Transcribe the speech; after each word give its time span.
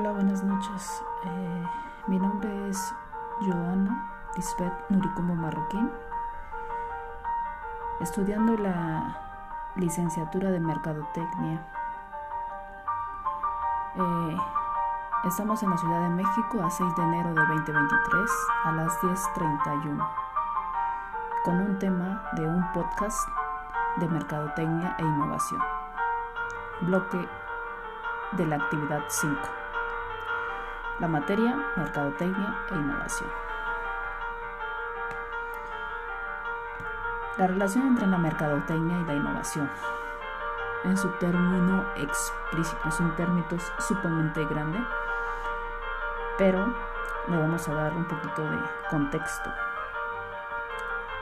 Hola, 0.00 0.12
buenas 0.12 0.42
noches. 0.42 1.04
Eh, 1.26 1.64
mi 2.06 2.18
nombre 2.18 2.70
es 2.70 2.94
Joana 3.42 4.10
Lisbeth 4.34 4.72
Nuricumbo 4.88 5.34
Marroquín, 5.34 5.90
estudiando 8.00 8.56
la 8.56 9.18
licenciatura 9.76 10.52
de 10.52 10.58
Mercadotecnia. 10.58 11.66
Eh, 13.94 14.36
estamos 15.24 15.62
en 15.62 15.68
la 15.68 15.76
Ciudad 15.76 16.00
de 16.04 16.08
México 16.08 16.62
a 16.64 16.70
6 16.70 16.96
de 16.96 17.02
enero 17.02 17.34
de 17.34 17.46
2023 17.46 18.30
a 18.64 18.72
las 18.72 18.98
10.31 19.02 20.08
con 21.44 21.60
un 21.60 21.78
tema 21.78 22.22
de 22.36 22.48
un 22.48 22.72
podcast 22.72 23.28
de 23.96 24.08
Mercadotecnia 24.08 24.96
e 24.98 25.02
Innovación. 25.02 25.60
Bloque 26.80 27.28
de 28.32 28.46
la 28.46 28.56
actividad 28.56 29.02
5. 29.06 29.59
La 31.00 31.08
materia, 31.08 31.56
mercadotecnia 31.76 32.58
e 32.70 32.74
innovación. 32.74 33.30
La 37.38 37.46
relación 37.46 37.86
entre 37.86 38.06
la 38.06 38.18
mercadotecnia 38.18 39.00
y 39.00 39.04
la 39.06 39.14
innovación. 39.14 39.70
En 40.84 40.98
su 40.98 41.08
término 41.12 41.86
explícito, 41.96 42.86
es 42.86 43.00
un 43.00 43.16
término 43.16 43.46
sumamente 43.78 44.44
grande, 44.44 44.78
pero 46.36 46.66
le 47.28 47.38
vamos 47.38 47.66
a 47.66 47.74
dar 47.74 47.94
un 47.94 48.04
poquito 48.04 48.42
de 48.42 48.58
contexto. 48.90 49.50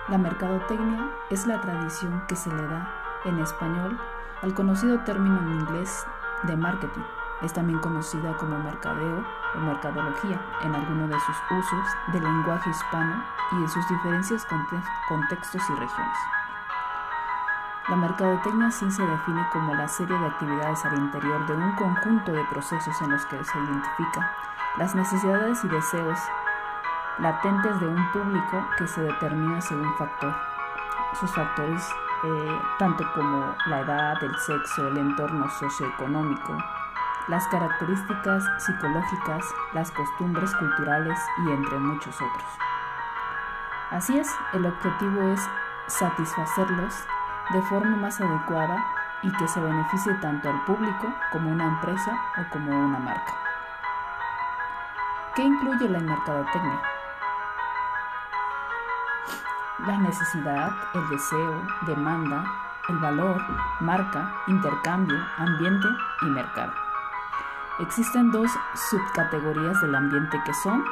La 0.09 0.19
mercadotecnia 0.19 1.09
es 1.31 1.47
la 1.47 1.61
tradición 1.61 2.25
que 2.27 2.35
se 2.35 2.51
le 2.51 2.67
da 2.67 3.21
en 3.25 3.39
español 3.39 3.97
al 4.43 4.55
conocido 4.55 4.99
término 5.05 5.39
en 5.39 5.61
inglés 5.61 6.05
de 6.43 6.57
marketing 6.57 7.18
es 7.43 7.53
también 7.53 7.79
conocida 7.79 8.37
como 8.37 8.59
mercadeo 8.59 9.25
o 9.55 9.59
mercadología 9.59 10.41
en 10.63 10.75
alguno 10.75 11.07
de 11.07 11.19
sus 11.21 11.37
usos 11.51 11.87
del 12.13 12.25
lenguaje 12.25 12.71
hispano 12.71 13.23
y 13.53 13.57
en 13.57 13.69
sus 13.69 13.89
diferentes 13.89 14.47
contextos 15.09 15.63
y 15.71 15.73
regiones. 15.75 16.19
La 17.89 17.97
mercadotecnia 17.97 18.71
sí 18.71 18.91
se 18.91 19.03
define 19.03 19.49
como 19.51 19.75
la 19.75 19.89
serie 19.89 20.19
de 20.19 20.27
actividades 20.27 20.85
al 20.85 20.99
interior 20.99 21.47
de 21.47 21.55
un 21.55 21.75
conjunto 21.77 22.33
de 22.33 22.45
procesos 22.45 23.01
en 23.01 23.13
los 23.13 23.25
que 23.27 23.43
se 23.43 23.59
identifica 23.59 24.37
las 24.77 24.95
necesidades 24.95 25.65
y 25.65 25.69
deseos 25.69 26.19
latentes 27.19 27.81
de 27.81 27.89
un 27.89 28.13
público 28.13 28.69
que 28.77 28.87
se 28.87 29.01
determina 29.01 29.61
según 29.61 29.97
factor, 29.97 30.35
sus 31.19 31.33
factores 31.35 31.83
eh, 32.25 32.61
tanto 32.79 33.05
como 33.15 33.55
la 33.67 33.81
edad, 33.81 34.23
el 34.23 34.37
sexo, 34.39 34.89
el 34.89 34.99
entorno 34.99 35.49
socioeconómico, 35.49 36.57
las 37.29 37.47
características 37.49 38.45
psicológicas, 38.59 39.45
las 39.75 39.91
costumbres 39.91 40.55
culturales 40.57 41.19
y 41.47 41.51
entre 41.51 41.79
muchos 41.79 42.15
otros. 42.17 42.51
Así 43.91 44.19
es, 44.19 44.29
el 44.55 44.67
objetivo 44.67 45.23
es 45.33 45.41
satisfacerlos 45.87 46.95
de 47.51 47.63
forma 47.63 47.97
más 47.97 48.21
adecuada 48.21 48.85
y 49.23 49.33
que 49.33 49.49
se 49.49 49.61
beneficie 49.61 50.13
tanto 50.15 50.49
al 50.49 50.65
público 50.65 51.13
como 51.33 51.51
una 51.51 51.65
empresa 51.65 52.19
o 52.39 52.51
como 52.51 52.71
una 52.71 52.99
marca. 52.99 53.35
¿Qué 55.35 55.43
incluye 55.43 55.89
la 55.89 56.01
mercadotecnia? 56.01 56.81
La 59.87 59.99
necesidad, 59.99 60.73
el 60.95 61.09
deseo, 61.09 61.63
demanda, 61.87 62.45
el 62.89 62.99
valor, 62.99 63.41
marca, 63.81 64.33
intercambio, 64.49 65.19
ambiente 65.39 65.89
y 66.23 66.27
mercado. 66.27 66.88
Existen 67.81 68.33
dos 68.33 68.51
subcategorías 68.91 69.81
del 69.81 69.95
ambiente 69.95 70.37
que 70.45 70.53
son 70.53 70.83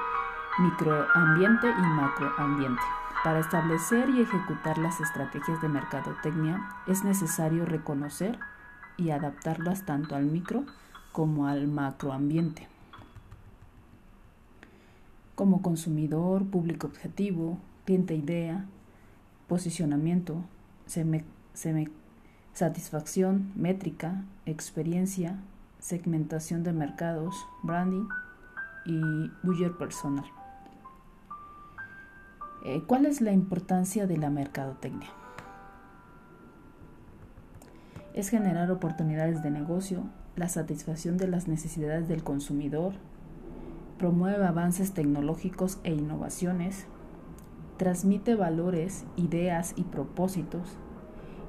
microambiente 0.61 1.69
y 1.69 1.83
macroambiente. 1.83 2.83
Para 3.25 3.41
establecer 3.41 4.09
y 4.11 4.21
ejecutar 4.21 4.79
las 4.79 5.01
estrategias 5.01 5.61
de 5.61 5.69
mercadotecnia 5.69 6.65
es 6.87 7.03
necesario 7.03 7.67
reconocer 7.67 8.39
y 8.97 9.11
adaptarlas 9.11 9.85
tanto 9.85 10.15
al 10.15 10.27
micro 10.27 10.65
como 11.11 11.49
al 11.49 11.67
macroambiente. 11.67 12.69
Como 15.35 15.63
consumidor, 15.63 16.47
público 16.47 16.87
objetivo, 16.87 17.59
cliente 17.85 18.15
idea, 18.15 18.65
posicionamiento, 19.49 20.45
satisfacción, 22.53 23.51
métrica, 23.57 24.23
experiencia, 24.47 25.41
segmentación 25.87 26.65
de 26.65 26.73
mercados, 26.73 27.47
branding 27.63 28.09
y 28.87 29.01
buyer 29.45 29.71
personal. 29.79 30.25
Eh, 32.65 32.83
¿Cuál 32.89 33.07
es 33.07 33.21
la 33.21 33.31
importancia 33.31 34.09
de 34.09 34.17
la 34.17 34.29
mercadotecnia? 34.29 35.09
Es 38.15 38.31
generar 38.31 38.69
oportunidades 38.73 39.45
de 39.45 39.53
negocio, 39.53 40.03
la 40.35 40.49
satisfacción 40.49 41.19
de 41.19 41.29
las 41.29 41.47
necesidades 41.47 42.09
del 42.09 42.25
consumidor, 42.25 42.95
promueve 43.97 44.45
avances 44.45 44.93
tecnológicos 44.93 45.79
e 45.85 45.93
innovaciones, 45.95 46.87
transmite 47.77 48.35
valores, 48.35 49.05
ideas 49.15 49.73
y 49.77 49.85
propósitos 49.85 50.77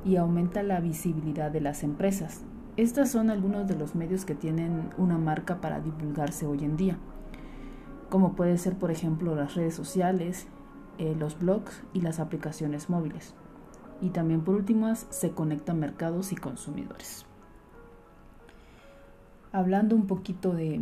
y 0.05 0.17
aumenta 0.17 0.61
la 0.61 0.79
visibilidad 0.79 1.49
de 1.49 1.61
las 1.61 1.81
empresas, 1.81 2.43
estos 2.77 3.09
son 3.09 3.31
algunos 3.31 3.67
de 3.67 3.75
los 3.75 3.95
medios 3.95 4.23
que 4.23 4.35
tienen 4.35 4.91
una 4.97 5.17
marca 5.17 5.59
para 5.59 5.79
divulgarse 5.79 6.45
hoy 6.45 6.63
en 6.63 6.77
día, 6.77 6.97
como 8.09 8.35
puede 8.35 8.57
ser 8.59 8.77
por 8.77 8.91
ejemplo 8.91 9.35
las 9.35 9.55
redes 9.55 9.73
sociales, 9.73 10.47
eh, 10.99 11.15
los 11.17 11.39
blogs 11.39 11.81
y 11.93 12.01
las 12.01 12.19
aplicaciones 12.19 12.89
móviles. 12.89 13.33
Y 13.99 14.09
también 14.09 14.41
por 14.41 14.55
último 14.55 14.93
se 14.95 15.31
conectan 15.31 15.79
mercados 15.79 16.31
y 16.31 16.35
consumidores. 16.35 17.25
Hablando 19.51 19.95
un 19.95 20.05
poquito 20.05 20.53
de 20.53 20.79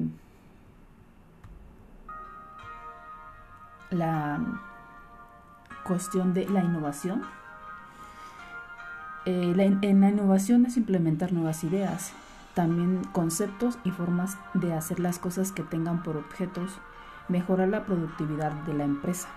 la 3.89 4.41
cuestión 5.85 6.33
de 6.33 6.49
la 6.49 6.61
innovación, 6.61 7.21
eh, 9.25 9.77
en 9.81 10.01
la 10.01 10.09
innovación 10.09 10.65
es 10.65 10.77
implementar 10.77 11.33
nuevas 11.33 11.63
ideas, 11.63 12.13
también 12.53 13.01
conceptos 13.11 13.77
y 13.83 13.91
formas 13.91 14.37
de 14.53 14.73
hacer 14.73 14.99
las 14.99 15.19
cosas 15.19 15.51
que 15.51 15.63
tengan 15.63 16.03
por 16.03 16.17
objetos 16.17 16.79
mejorar 17.27 17.69
la 17.69 17.85
productividad 17.85 18.51
de 18.51 18.73
la 18.73 18.83
empresa. 18.83 19.27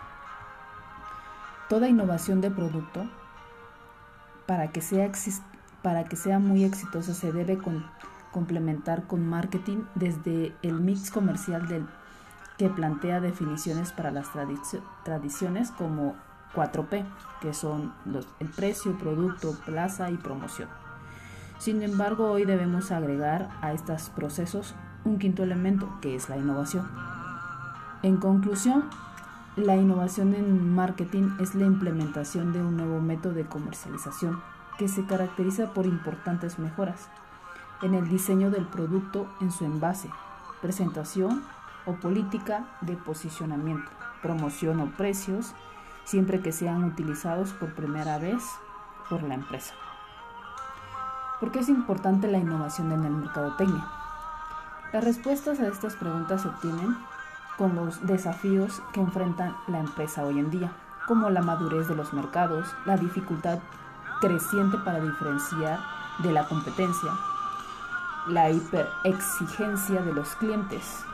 Toda 1.68 1.88
innovación 1.88 2.40
de 2.40 2.50
producto, 2.50 3.06
para 4.46 4.70
que 4.70 4.80
sea, 4.80 6.38
muy 6.38 6.64
exitosa, 6.64 7.14
se 7.14 7.32
debe 7.32 7.58
complementar 8.32 9.06
con 9.06 9.28
marketing 9.28 9.84
desde 9.94 10.54
el 10.62 10.80
mix 10.80 11.10
comercial 11.10 11.66
que 12.56 12.68
plantea 12.70 13.20
definiciones 13.20 13.92
para 13.92 14.10
las 14.10 14.28
tradiciones 15.04 15.70
como 15.70 16.16
4P, 16.54 17.04
que 17.40 17.54
son 17.54 17.92
el 18.40 18.48
precio, 18.48 18.96
producto, 18.98 19.54
plaza 19.64 20.10
y 20.10 20.16
promoción. 20.16 20.68
Sin 21.58 21.82
embargo, 21.82 22.30
hoy 22.30 22.44
debemos 22.44 22.92
agregar 22.92 23.48
a 23.60 23.72
estos 23.72 24.10
procesos 24.10 24.74
un 25.04 25.18
quinto 25.18 25.42
elemento, 25.42 25.88
que 26.00 26.14
es 26.14 26.28
la 26.28 26.36
innovación. 26.36 26.88
En 28.02 28.16
conclusión, 28.18 28.84
la 29.56 29.74
innovación 29.74 30.34
en 30.34 30.72
marketing 30.74 31.30
es 31.40 31.56
la 31.56 31.66
implementación 31.66 32.52
de 32.52 32.62
un 32.62 32.76
nuevo 32.76 33.00
método 33.00 33.32
de 33.32 33.46
comercialización 33.46 34.40
que 34.78 34.86
se 34.86 35.04
caracteriza 35.04 35.74
por 35.74 35.86
importantes 35.86 36.60
mejoras 36.60 37.08
en 37.82 37.94
el 37.94 38.08
diseño 38.08 38.50
del 38.50 38.66
producto 38.66 39.28
en 39.40 39.50
su 39.50 39.64
envase, 39.64 40.10
presentación 40.62 41.42
o 41.86 41.94
política 41.94 42.66
de 42.82 42.96
posicionamiento, 42.96 43.90
promoción 44.22 44.80
o 44.80 44.86
precios, 44.96 45.54
siempre 46.08 46.40
que 46.40 46.52
sean 46.52 46.84
utilizados 46.84 47.52
por 47.52 47.74
primera 47.74 48.18
vez 48.18 48.42
por 49.10 49.22
la 49.22 49.34
empresa. 49.34 49.74
¿Por 51.38 51.52
qué 51.52 51.58
es 51.58 51.68
importante 51.68 52.28
la 52.28 52.38
innovación 52.38 52.92
en 52.92 53.04
el 53.04 53.12
mercadotecnia? 53.12 53.86
Las 54.90 55.04
respuestas 55.04 55.60
a 55.60 55.68
estas 55.68 55.96
preguntas 55.96 56.42
se 56.42 56.48
obtienen 56.48 56.96
con 57.58 57.76
los 57.76 58.06
desafíos 58.06 58.82
que 58.94 59.00
enfrenta 59.00 59.54
la 59.66 59.80
empresa 59.80 60.24
hoy 60.24 60.38
en 60.38 60.50
día, 60.50 60.72
como 61.06 61.28
la 61.28 61.42
madurez 61.42 61.88
de 61.88 61.94
los 61.94 62.14
mercados, 62.14 62.74
la 62.86 62.96
dificultad 62.96 63.58
creciente 64.22 64.78
para 64.78 65.00
diferenciar 65.00 65.78
de 66.20 66.32
la 66.32 66.48
competencia, 66.48 67.12
la 68.28 68.50
hiperexigencia 68.50 70.00
de 70.00 70.14
los 70.14 70.34
clientes, 70.36 71.04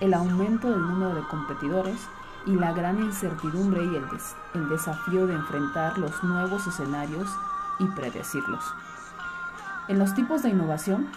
el 0.00 0.12
aumento 0.12 0.70
del 0.70 0.82
número 0.82 1.14
de 1.14 1.26
competidores, 1.28 2.08
y 2.46 2.52
la 2.52 2.72
gran 2.72 3.02
incertidumbre 3.02 3.84
y 3.84 3.96
el, 3.96 4.68
desafío 4.68 5.26
de 5.26 5.34
enfrentar 5.34 5.98
los 5.98 6.22
nuevos 6.24 6.66
escenarios 6.66 7.28
y 7.78 7.86
predecirlos. 7.86 8.64
En 9.88 9.98
los 9.98 10.14
tipos 10.14 10.42
de 10.42 10.50
innovación, 10.50 11.08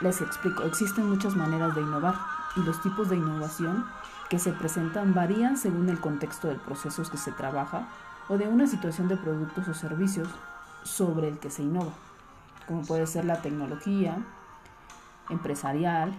les 0.00 0.20
explico, 0.20 0.62
existen 0.64 1.08
muchas 1.08 1.36
maneras 1.36 1.74
de 1.74 1.82
innovar. 1.82 2.14
y 2.56 2.60
los 2.62 2.82
tipos 2.82 3.08
de 3.08 3.16
innovación 3.16 3.84
que 4.28 4.40
se 4.40 4.52
presentan 4.52 5.14
varían 5.14 5.56
según 5.56 5.88
el 5.88 6.00
contexto 6.00 6.48
del 6.48 6.58
proceso 6.58 7.08
que 7.08 7.16
se 7.16 7.30
trabaja 7.30 7.86
o 8.28 8.38
de 8.38 8.48
una 8.48 8.66
situación 8.66 9.06
de 9.06 9.16
productos 9.16 9.68
o 9.68 9.74
servicios 9.74 10.28
sobre 10.82 11.28
el 11.28 11.38
que 11.38 11.50
se 11.50 11.62
innova, 11.62 11.92
como 12.66 12.82
puede 12.82 13.06
ser 13.06 13.24
la 13.24 13.40
tecnología, 13.40 14.18
empresarial, 15.28 16.12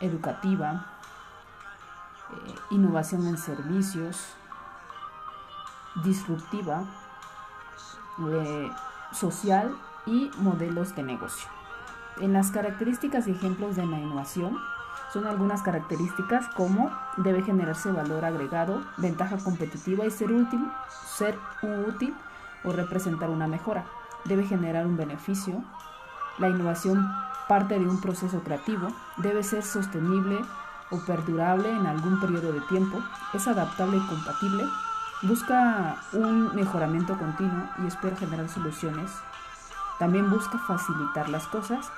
educativa, 0.00 0.93
eh, 2.34 2.54
innovación 2.70 3.26
en 3.26 3.38
servicios, 3.38 4.34
disruptiva, 6.04 6.84
social 9.12 9.76
y 10.06 10.30
modelos 10.38 10.94
de 10.94 11.02
negocio. 11.02 11.48
En 12.20 12.32
las 12.32 12.50
características 12.50 13.26
y 13.26 13.32
ejemplos 13.32 13.76
de 13.76 13.86
la 13.86 13.98
innovación 13.98 14.56
son 15.12 15.26
algunas 15.26 15.62
características 15.62 16.48
como 16.56 16.90
debe 17.16 17.42
generarse 17.42 17.90
valor 17.90 18.24
agregado, 18.24 18.82
ventaja 18.96 19.38
competitiva 19.38 20.04
y 20.04 20.10
ser 20.10 20.32
útil, 20.32 20.60
ser 21.06 21.38
útil 21.62 22.14
o 22.64 22.72
representar 22.72 23.30
una 23.30 23.46
mejora. 23.46 23.84
Debe 24.24 24.44
generar 24.44 24.86
un 24.86 24.96
beneficio. 24.96 25.62
La 26.38 26.48
innovación 26.48 27.06
parte 27.48 27.78
de 27.78 27.86
un 27.86 28.00
proceso 28.00 28.40
creativo, 28.42 28.88
debe 29.18 29.42
ser 29.42 29.62
sostenible 29.62 30.40
perdurable 31.00 31.70
en 31.70 31.86
algún 31.86 32.20
periodo 32.20 32.52
de 32.52 32.60
tiempo, 32.62 33.02
es 33.32 33.46
adaptable 33.48 33.96
y 33.96 34.06
compatible, 34.06 34.64
busca 35.22 35.96
un 36.12 36.54
mejoramiento 36.54 37.18
continuo 37.18 37.68
y 37.82 37.86
espera 37.86 38.16
generar 38.16 38.48
soluciones. 38.48 39.10
También 39.98 40.30
busca 40.30 40.58
facilitar 40.58 41.28
las 41.28 41.46
cosas 41.46 41.90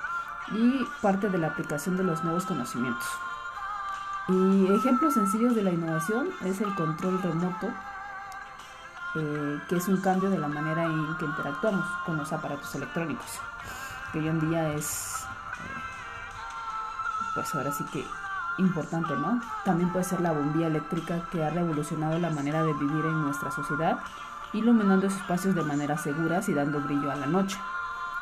y 0.51 0.85
parte 1.01 1.29
de 1.29 1.37
la 1.37 1.47
aplicación 1.47 1.97
de 1.97 2.03
los 2.03 2.23
nuevos 2.23 2.45
conocimientos. 2.45 3.07
Y 4.29 4.67
ejemplos 4.73 5.13
sencillos 5.13 5.55
de 5.55 5.63
la 5.63 5.71
innovación 5.71 6.29
es 6.43 6.59
el 6.61 6.73
control 6.75 7.21
remoto, 7.21 7.67
eh, 9.15 9.61
que 9.69 9.77
es 9.77 9.87
un 9.87 9.97
cambio 10.01 10.29
de 10.29 10.37
la 10.37 10.47
manera 10.47 10.83
en 10.83 11.17
que 11.17 11.25
interactuamos 11.25 11.85
con 12.05 12.17
los 12.17 12.31
aparatos 12.33 12.75
electrónicos, 12.75 13.39
que 14.11 14.19
hoy 14.19 14.27
en 14.27 14.39
día 14.39 14.73
es, 14.73 15.25
eh, 15.25 15.81
pues 17.33 17.55
ahora 17.55 17.71
sí 17.71 17.85
que 17.85 18.05
importante, 18.57 19.15
¿no? 19.15 19.41
También 19.65 19.91
puede 19.91 20.05
ser 20.05 20.21
la 20.21 20.31
bombilla 20.31 20.67
eléctrica 20.67 21.21
que 21.31 21.43
ha 21.43 21.49
revolucionado 21.49 22.17
la 22.19 22.29
manera 22.29 22.63
de 22.63 22.73
vivir 22.73 23.05
en 23.05 23.23
nuestra 23.23 23.51
sociedad, 23.51 23.99
iluminando 24.53 25.07
espacios 25.07 25.55
de 25.55 25.63
manera 25.63 25.97
seguras 25.97 26.49
y 26.49 26.53
dando 26.53 26.81
brillo 26.81 27.11
a 27.11 27.15
la 27.15 27.27
noche. 27.27 27.57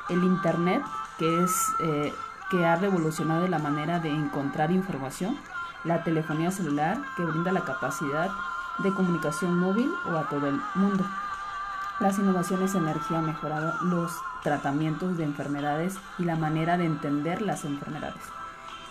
El 0.10 0.24
Internet, 0.24 0.84
que 1.18 1.44
es 1.44 1.74
eh, 1.80 2.14
que 2.50 2.66
ha 2.66 2.76
revolucionado 2.76 3.48
la 3.48 3.60
manera 3.60 4.00
de 4.00 4.10
encontrar 4.10 4.72
información, 4.72 5.38
la 5.84 6.04
telefonía 6.04 6.52
celular, 6.52 6.98
que 7.16 7.26
brinda 7.26 7.52
la 7.52 7.62
capacidad 7.62 8.30
de 8.80 8.94
comunicación 8.94 9.58
móvil 9.58 9.90
o 10.12 10.18
a 10.18 10.28
todo 10.30 10.48
el 10.48 10.60
mundo. 10.76 11.06
Las 12.00 12.20
innovaciones 12.20 12.76
en 12.76 12.84
energía 12.84 13.20
han 13.20 13.28
mejorado 13.28 13.74
los 13.84 14.12
tratamientos 14.44 15.18
de 15.18 15.24
enfermedades 15.24 15.98
y 16.20 16.26
la 16.26 16.36
manera 16.36 16.78
de 16.78 16.86
entender 16.86 17.42
las 17.42 17.64
enfermedades. 17.64 18.22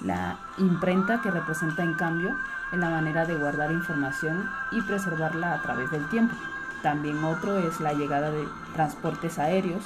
La 0.00 0.36
imprenta 0.58 1.20
que 1.22 1.30
representa 1.30 1.82
en 1.82 1.94
cambio 1.94 2.36
en 2.72 2.80
la 2.80 2.90
manera 2.90 3.24
de 3.24 3.36
guardar 3.36 3.70
información 3.70 4.50
y 4.72 4.80
preservarla 4.82 5.54
a 5.54 5.62
través 5.62 5.90
del 5.90 6.08
tiempo. 6.08 6.34
También 6.82 7.22
otro 7.24 7.58
es 7.58 7.80
la 7.80 7.94
llegada 7.94 8.30
de 8.30 8.46
transportes 8.74 9.38
aéreos. 9.38 9.82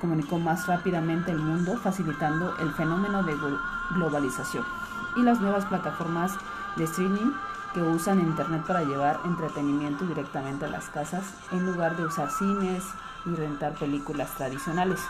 Comunicó 0.00 0.38
más 0.38 0.66
rápidamente 0.66 1.32
el 1.32 1.38
mundo 1.38 1.78
facilitando 1.78 2.56
el 2.58 2.70
fenómeno 2.72 3.22
de 3.22 3.34
globalización. 3.94 4.64
Y 5.16 5.22
las 5.22 5.40
nuevas 5.40 5.64
plataformas 5.64 6.32
de 6.76 6.84
streaming 6.84 7.32
que 7.72 7.82
usan 7.82 8.20
Internet 8.20 8.64
para 8.66 8.84
llevar 8.84 9.20
entretenimiento 9.24 10.06
directamente 10.06 10.66
a 10.66 10.68
las 10.68 10.88
casas 10.90 11.24
en 11.50 11.66
lugar 11.66 11.96
de 11.96 12.04
usar 12.04 12.30
cines 12.30 12.84
y 13.24 13.34
rentar 13.34 13.74
películas 13.74 14.30
tradicionales. 14.36 15.00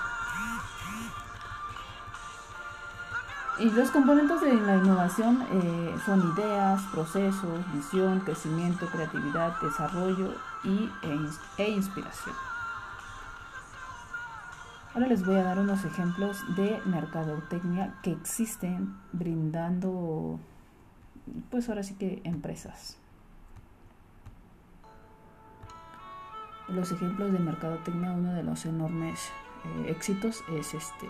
Y 3.59 3.71
los 3.71 3.91
componentes 3.91 4.43
de 4.43 4.53
la 4.53 4.77
innovación 4.77 5.47
eh, 5.51 5.95
son 6.05 6.35
ideas, 6.37 6.83
procesos, 6.93 7.73
visión, 7.73 8.21
crecimiento, 8.21 8.87
creatividad, 8.87 9.59
desarrollo 9.63 10.35
y, 10.63 10.91
e, 11.03 11.19
e, 11.57 11.71
inspiración. 11.71 12.35
Ahora 14.93 15.07
les 15.07 15.25
voy 15.25 15.37
a 15.37 15.43
dar 15.43 15.59
unos 15.59 15.87
ejemplos 15.87 16.39
de 16.55 16.83
mercadotecnia 16.85 17.95
que 18.03 18.13
existen 18.13 18.95
brindando, 19.13 20.39
pues 21.51 21.71
ahora 21.71 21.83
sí 21.83 21.95
que 21.95 22.21
empresas. 22.25 22.99
Los 26.69 26.93
ejemplos 26.93 27.33
de 27.33 27.39
mercadotecnia, 27.39 28.13
uno 28.13 28.35
de 28.35 28.43
los 28.43 28.67
enormes 28.67 29.31
eh, 29.65 29.91
éxitos 29.91 30.45
es 30.51 30.75
este, 30.75 31.07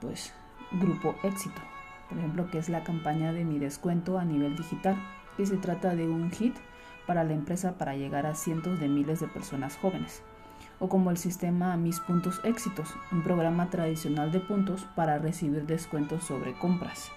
pues 0.00 0.32
Grupo 0.72 1.14
Éxito, 1.22 1.60
por 2.08 2.18
ejemplo, 2.18 2.50
que 2.50 2.58
es 2.58 2.68
la 2.68 2.84
campaña 2.84 3.32
de 3.32 3.44
mi 3.44 3.58
descuento 3.58 4.18
a 4.18 4.24
nivel 4.24 4.54
digital, 4.54 4.96
que 5.36 5.46
se 5.46 5.56
trata 5.56 5.94
de 5.94 6.08
un 6.08 6.30
hit 6.30 6.54
para 7.06 7.24
la 7.24 7.32
empresa 7.32 7.78
para 7.78 7.96
llegar 7.96 8.26
a 8.26 8.34
cientos 8.34 8.78
de 8.80 8.88
miles 8.88 9.20
de 9.20 9.28
personas 9.28 9.78
jóvenes, 9.78 10.22
o 10.78 10.88
como 10.88 11.10
el 11.10 11.16
sistema 11.16 11.76
Mis 11.76 12.00
Puntos 12.00 12.40
Éxitos, 12.44 12.94
un 13.10 13.22
programa 13.22 13.70
tradicional 13.70 14.30
de 14.30 14.40
puntos 14.40 14.86
para 14.94 15.18
recibir 15.18 15.66
descuentos 15.66 16.24
sobre 16.24 16.52
compras. 16.52 17.10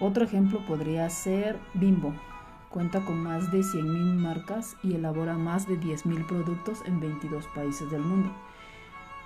Otro 0.00 0.24
ejemplo 0.24 0.60
podría 0.66 1.08
ser 1.10 1.58
Bimbo. 1.74 2.14
Cuenta 2.70 3.04
con 3.04 3.22
más 3.22 3.52
de 3.52 3.60
100.000 3.60 4.16
marcas 4.16 4.76
y 4.82 4.94
elabora 4.94 5.34
más 5.34 5.68
de 5.68 5.78
10.000 5.78 6.26
productos 6.26 6.82
en 6.86 6.98
22 7.00 7.46
países 7.54 7.90
del 7.90 8.00
mundo 8.00 8.32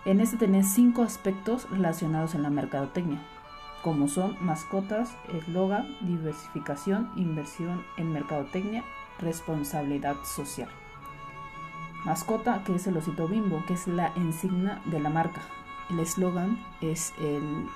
en 0.05 0.21
este 0.21 0.37
tenés 0.37 0.73
cinco 0.73 1.03
aspectos 1.03 1.69
relacionados 1.71 2.35
en 2.35 2.43
la 2.43 2.51
mercadotecnia, 2.51 3.21
como 3.83 4.09
son 4.09 4.37
mascotas, 4.41 5.15
eslogan, 5.33 5.97
diversificación, 6.01 7.11
inversión 7.17 7.85
en 7.97 8.13
mercadotecnia, 8.13 8.85
responsabilidad 9.19 10.17
social. 10.25 10.69
Mascota, 12.05 12.63
que 12.65 12.75
es 12.75 12.87
el 12.87 12.97
osito 12.97 13.27
bimbo, 13.27 13.65
que 13.67 13.75
es 13.75 13.87
la 13.87 14.13
insignia 14.17 14.81
de 14.87 15.01
la 15.01 15.11
marca. 15.11 15.43
El 15.91 15.99
eslogan 16.01 16.65
es 16.81 17.13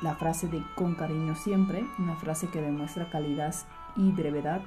la 0.00 0.14
frase 0.14 0.47
de 0.49 0.62
con 0.75 0.94
cariño 0.94 1.35
siempre, 1.35 1.85
una 1.99 2.14
frase 2.16 2.49
que 2.49 2.61
demuestra 2.61 3.11
calidad 3.11 3.54
y 3.97 4.12
brevedad 4.12 4.62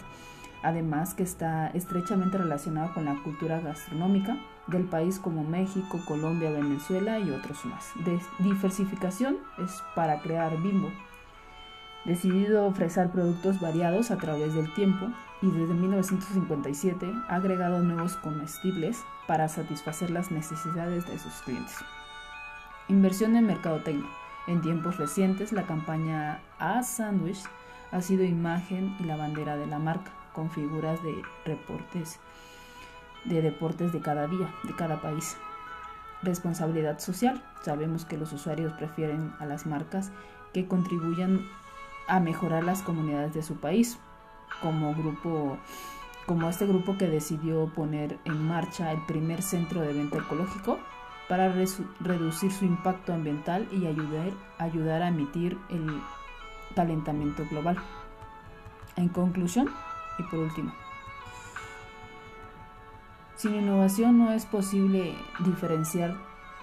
además 0.65 1.13
que 1.13 1.23
está 1.23 1.67
estrechamente 1.67 2.39
relacionado 2.39 2.91
con 2.93 3.05
la 3.05 3.21
cultura 3.23 3.59
gastronómica 3.59 4.37
del 4.65 4.85
país 4.85 5.19
como 5.19 5.43
México, 5.43 5.99
Colombia, 6.07 6.49
Venezuela 6.49 7.19
y 7.19 7.29
otros 7.29 7.63
más. 7.65 7.91
Diversificación 8.39 9.37
es 9.63 9.83
para 9.93 10.19
crear 10.21 10.59
Bimbo. 10.61 10.89
Decidido 12.03 12.65
ofrecer 12.65 13.11
productos 13.11 13.61
variados 13.61 14.09
a 14.09 14.17
través 14.17 14.55
del 14.55 14.73
tiempo 14.73 15.07
y 15.41 15.51
desde 15.51 15.73
1957 15.75 17.13
ha 17.27 17.35
agregado 17.35 17.83
nuevos 17.83 18.15
comestibles 18.17 19.03
para 19.27 19.47
satisfacer 19.47 20.09
las 20.09 20.31
necesidades 20.31 21.07
de 21.07 21.19
sus 21.19 21.33
clientes. 21.43 21.75
Inversión 22.87 23.35
en 23.35 23.45
mercadotecnia. 23.45 24.09
En 24.47 24.61
tiempos 24.61 24.97
recientes, 24.97 25.51
la 25.51 25.63
campaña 25.67 26.39
A 26.59 26.83
Sandwich 26.83 27.43
ha 27.91 28.01
sido 28.01 28.23
imagen 28.23 28.95
y 28.99 29.03
la 29.03 29.15
bandera 29.15 29.57
de 29.57 29.67
la 29.67 29.79
marca 29.79 30.11
con 30.33 30.49
figuras 30.49 31.01
de 31.03 31.21
reportes 31.45 32.19
de 33.25 33.41
deportes 33.41 33.91
de 33.91 34.01
cada 34.01 34.27
día, 34.27 34.53
de 34.63 34.75
cada 34.75 35.01
país. 35.01 35.37
Responsabilidad 36.21 36.99
social. 36.99 37.43
Sabemos 37.63 38.05
que 38.05 38.17
los 38.17 38.31
usuarios 38.31 38.73
prefieren 38.73 39.33
a 39.39 39.45
las 39.45 39.65
marcas 39.65 40.11
que 40.53 40.67
contribuyan 40.67 41.41
a 42.07 42.19
mejorar 42.19 42.63
las 42.63 42.81
comunidades 42.81 43.33
de 43.33 43.43
su 43.43 43.55
país, 43.55 43.97
como 44.61 44.93
grupo 44.93 45.57
como 46.25 46.49
este 46.49 46.65
grupo 46.65 46.97
que 46.97 47.07
decidió 47.07 47.67
poner 47.75 48.17
en 48.25 48.47
marcha 48.47 48.91
el 48.91 48.99
primer 49.05 49.43
centro 49.43 49.81
de 49.81 49.93
venta 49.93 50.17
ecológico 50.17 50.79
para 51.29 51.53
reducir 51.99 52.51
su 52.51 52.65
impacto 52.65 53.13
ambiental 53.13 53.67
y 53.71 53.85
ayudar, 53.85 54.31
ayudar 54.57 55.03
a 55.03 55.09
emitir 55.09 55.55
el 55.69 56.01
calentamiento 56.75 57.45
global. 57.49 57.77
En 58.95 59.09
conclusión, 59.09 59.69
y 60.19 60.23
por 60.23 60.39
último, 60.39 60.73
sin 63.35 63.55
innovación 63.55 64.17
no 64.17 64.31
es 64.31 64.45
posible 64.45 65.15
diferenciar 65.39 66.15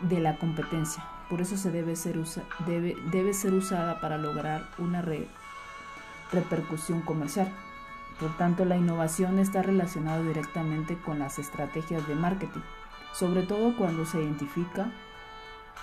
de 0.02 0.20
la 0.20 0.38
competencia. 0.38 1.04
Por 1.28 1.40
eso 1.40 1.56
se 1.56 1.70
debe 1.70 1.96
ser, 1.96 2.18
debe, 2.66 2.96
debe 3.10 3.34
ser 3.34 3.54
usada 3.54 4.00
para 4.00 4.18
lograr 4.18 4.68
una 4.78 5.04
repercusión 6.32 7.02
comercial. 7.02 7.48
Por 8.18 8.36
tanto, 8.36 8.64
la 8.64 8.76
innovación 8.76 9.38
está 9.38 9.62
relacionada 9.62 10.22
directamente 10.22 10.96
con 10.96 11.18
las 11.18 11.38
estrategias 11.38 12.06
de 12.08 12.14
marketing, 12.14 12.60
sobre 13.12 13.42
todo 13.42 13.76
cuando 13.76 14.06
se 14.06 14.22
identifica 14.22 14.90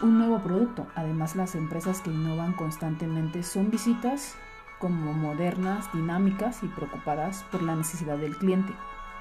un 0.01 0.17
nuevo 0.17 0.39
producto. 0.39 0.87
Además, 0.95 1.35
las 1.35 1.55
empresas 1.55 2.01
que 2.01 2.11
innovan 2.11 2.53
constantemente 2.53 3.43
son 3.43 3.69
visitas 3.69 4.35
como 4.79 5.13
modernas, 5.13 5.91
dinámicas 5.93 6.63
y 6.63 6.67
preocupadas 6.67 7.43
por 7.51 7.61
la 7.61 7.75
necesidad 7.75 8.17
del 8.17 8.37
cliente. 8.37 8.73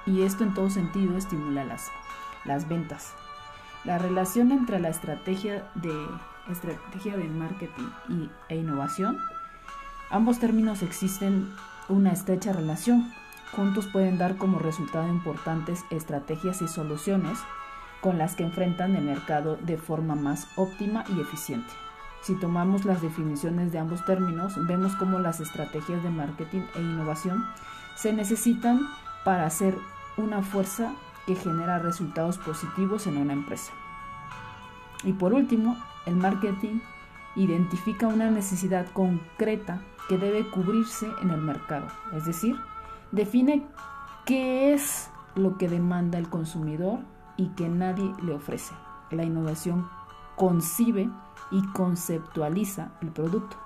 Y 0.06 0.22
esto 0.22 0.44
en 0.44 0.54
todo 0.54 0.70
sentido 0.70 1.16
estimula 1.16 1.64
las, 1.64 1.90
las 2.44 2.68
ventas. 2.68 3.14
La 3.84 3.98
relación 3.98 4.52
entre 4.52 4.80
la 4.80 4.88
estrategia 4.88 5.70
de, 5.74 5.92
estrategia 6.50 7.16
de 7.16 7.24
marketing 7.24 7.90
y, 8.08 8.30
e 8.48 8.56
innovación, 8.56 9.18
ambos 10.10 10.38
términos 10.38 10.82
existen 10.82 11.52
una 11.88 12.12
estrecha 12.12 12.52
relación. 12.52 13.12
Juntos 13.52 13.86
pueden 13.86 14.18
dar 14.18 14.36
como 14.36 14.58
resultado 14.58 15.08
importantes 15.08 15.84
estrategias 15.90 16.62
y 16.62 16.68
soluciones 16.68 17.38
con 18.00 18.18
las 18.18 18.34
que 18.34 18.44
enfrentan 18.44 18.96
el 18.96 19.04
mercado 19.04 19.56
de 19.56 19.76
forma 19.76 20.14
más 20.14 20.48
óptima 20.56 21.04
y 21.08 21.20
eficiente. 21.20 21.72
Si 22.22 22.34
tomamos 22.34 22.84
las 22.84 23.00
definiciones 23.00 23.72
de 23.72 23.78
ambos 23.78 24.04
términos, 24.04 24.54
vemos 24.66 24.94
cómo 24.96 25.18
las 25.18 25.40
estrategias 25.40 26.02
de 26.02 26.10
marketing 26.10 26.62
e 26.74 26.80
innovación 26.80 27.44
se 27.96 28.12
necesitan 28.12 28.80
para 29.24 29.48
ser 29.50 29.76
una 30.16 30.42
fuerza 30.42 30.92
que 31.26 31.34
genera 31.34 31.78
resultados 31.78 32.38
positivos 32.38 33.06
en 33.06 33.18
una 33.18 33.32
empresa. 33.32 33.72
Y 35.04 35.12
por 35.12 35.32
último, 35.32 35.76
el 36.06 36.16
marketing 36.16 36.80
identifica 37.36 38.08
una 38.08 38.30
necesidad 38.30 38.86
concreta 38.92 39.80
que 40.08 40.18
debe 40.18 40.48
cubrirse 40.48 41.08
en 41.22 41.30
el 41.30 41.40
mercado, 41.40 41.86
es 42.16 42.24
decir, 42.24 42.56
define 43.12 43.64
qué 44.24 44.72
es 44.74 45.10
lo 45.34 45.56
que 45.56 45.68
demanda 45.68 46.18
el 46.18 46.28
consumidor 46.28 47.00
y 47.38 47.48
que 47.50 47.68
nadie 47.68 48.12
le 48.22 48.34
ofrece. 48.34 48.74
La 49.10 49.24
innovación 49.24 49.88
concibe 50.36 51.08
y 51.50 51.62
conceptualiza 51.72 52.90
el 53.00 53.08
producto, 53.08 53.56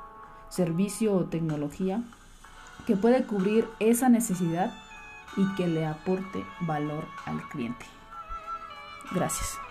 servicio 0.49 1.15
o 1.15 1.25
tecnología 1.25 2.03
que 2.87 2.97
puede 2.97 3.25
cubrir 3.25 3.69
esa 3.81 4.09
necesidad 4.09 4.73
y 5.37 5.47
que 5.55 5.67
le 5.67 5.87
aporte 5.87 6.45
valor 6.61 7.05
al 7.27 7.43
cliente. 7.49 7.87
Gracias. 9.13 9.62